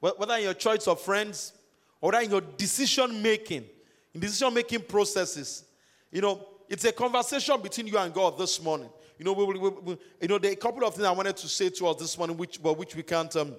[0.00, 1.52] whether in your choice of friends,
[2.00, 3.64] or in your decision making,
[4.12, 5.64] in decision making processes,
[6.10, 8.90] you know, it's a conversation between you and God this morning.
[9.18, 11.36] You know, we, we, we, you know, there are a couple of things I wanted
[11.38, 13.34] to say to us this morning, which, but which we can't.
[13.34, 13.54] Um,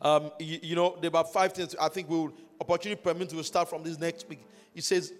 [0.00, 1.74] um, you, you, know, there are about five things.
[1.80, 4.44] I think we'll opportunity permit will start from this next week.
[4.74, 5.12] He says,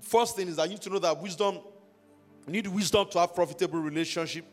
[0.00, 1.60] first thing is I need to know that wisdom.
[2.46, 4.44] You need wisdom to have profitable relationship.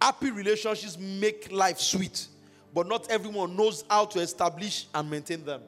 [0.00, 2.26] Happy relationships make life sweet,
[2.74, 5.62] but not everyone knows how to establish and maintain them.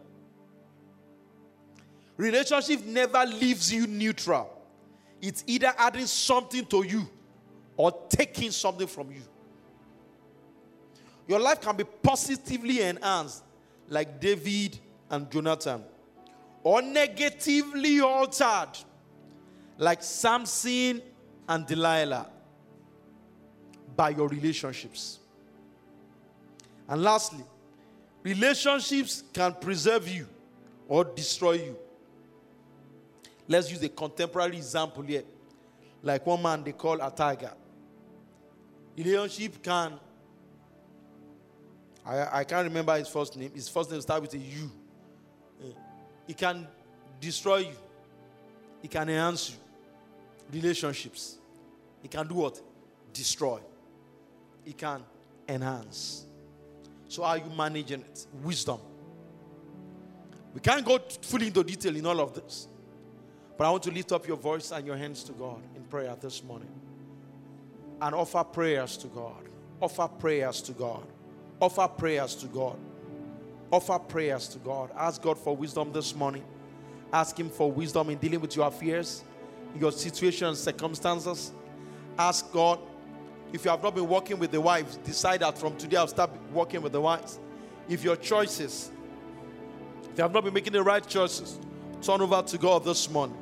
[2.19, 4.51] Relationship never leaves you neutral.
[5.23, 7.09] It's either adding something to you
[7.77, 9.23] or taking something from you.
[11.29, 13.45] Your life can be positively enhanced,
[13.89, 15.85] like David and Jonathan,
[16.65, 18.73] or negatively altered,
[19.77, 21.01] like Samson
[21.49, 22.29] and Delilah,
[23.95, 25.21] by your relationships.
[26.89, 27.45] And lastly,
[28.25, 30.27] relationships can preserve you
[30.89, 31.77] or destroy you.
[33.49, 35.25] Let's use a contemporary example here.
[36.03, 37.53] Like one man they call a tiger.
[38.97, 39.95] Relationship can,
[42.05, 43.51] I, I can't remember his first name.
[43.55, 44.71] His first name starts with a U.
[45.63, 45.67] Eh,
[46.29, 46.67] it can
[47.21, 47.77] destroy you,
[48.83, 49.57] it can enhance you.
[50.61, 51.39] Relationships.
[52.03, 52.61] It can do what?
[53.13, 53.61] Destroy.
[54.65, 55.03] It can
[55.49, 56.27] enhance.
[57.09, 58.27] So, are you managing it?
[58.43, 58.81] Wisdom.
[60.55, 62.69] We can't go fully into detail in all of this.
[63.59, 66.15] But I want to lift up your voice and your hands to God in prayer
[66.21, 66.71] this morning
[68.01, 69.49] and offer prayers to God.
[69.83, 71.03] Offer prayers to God.
[71.61, 72.79] Offer prayers to God.
[73.73, 74.91] Offer prayers to God.
[74.97, 76.45] Ask God for wisdom this morning.
[77.13, 79.25] Ask Him for wisdom in dealing with your affairs,
[79.77, 81.51] your situations, circumstances.
[82.17, 82.79] Ask God
[83.53, 86.31] if you have not been working with the wives, decide that from today I'll start
[86.53, 87.41] working with the wives.
[87.89, 88.93] If your choices,
[90.13, 91.59] if you have not been making the right choices,
[92.03, 93.37] turn over to God this morning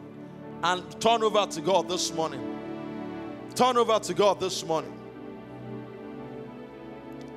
[0.67, 2.43] and turn over to God this morning.
[3.55, 4.93] Turn over to God this morning.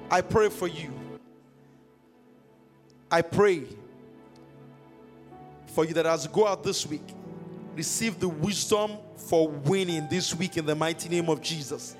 [0.10, 0.92] I pray for you.
[3.12, 3.66] I pray
[5.68, 7.08] for you that as you go out this week,
[7.76, 11.96] receive the wisdom for winning this week in the mighty name of Jesus.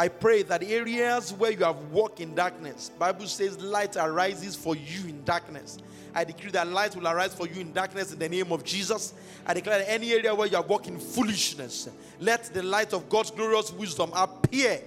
[0.00, 4.74] I pray that areas where you have walked in darkness, Bible says light arises for
[4.74, 5.76] you in darkness.
[6.14, 9.12] I decree that light will arise for you in darkness in the name of Jesus.
[9.44, 13.74] I declare any area where you are walking foolishness, let the light of God's glorious
[13.74, 14.80] wisdom appear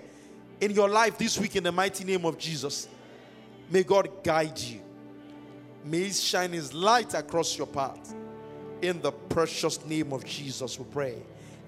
[0.60, 2.88] in your life this week in the mighty name of Jesus.
[3.70, 4.82] May God guide you.
[5.86, 8.16] May He shine His light across your path.
[8.82, 11.18] In the precious name of Jesus, we pray.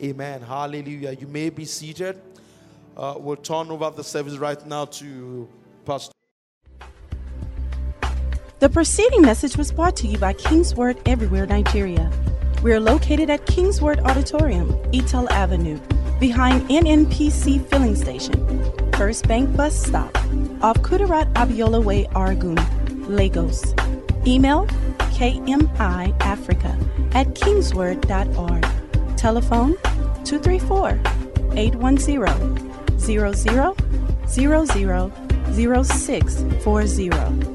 [0.02, 0.42] Amen.
[0.42, 1.12] Hallelujah.
[1.12, 2.20] You may be seated.
[2.98, 5.48] Uh, we'll turn over the service right now to
[5.86, 6.12] Pastor.
[8.60, 12.10] The preceding message was brought to you by Kingsword Everywhere Nigeria.
[12.64, 15.78] We are located at Kingsword Auditorium, Etel Avenue,
[16.20, 20.16] behind NNPC Filling Station, First Bank Bus Stop,
[20.64, 22.58] off Kudirat Abiola Way, Oregun,
[23.10, 23.74] Lagos.
[24.26, 24.66] Email
[25.16, 26.74] kmiafrica
[27.14, 29.18] at kingsword.org.
[29.18, 29.76] Telephone
[30.24, 31.00] 234
[31.58, 32.75] 810
[33.06, 33.76] 0000
[35.54, 37.55] 0640.